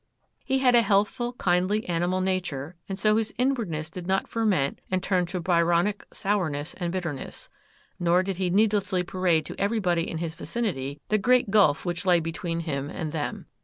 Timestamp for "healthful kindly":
0.81-1.87